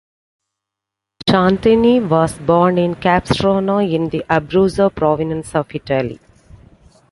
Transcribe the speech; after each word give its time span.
Santini 1.29 1.99
was 1.99 2.33
born 2.39 2.79
in 2.79 2.95
Capestrano 2.95 3.77
in 3.83 4.09
the 4.09 4.25
Abruzzo 4.27 4.89
province 4.89 5.53
of 5.53 5.75
Italy. 5.75 6.19